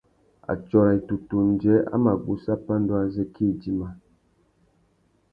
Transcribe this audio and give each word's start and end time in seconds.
Atsôra 0.51 0.91
itutu 0.99 1.33
undjê 1.43 1.75
a 1.93 1.95
mà 2.03 2.13
gussa 2.25 2.53
pandú 2.65 2.93
azê 3.03 3.23
kā 3.33 3.41
idjima. 3.51 3.89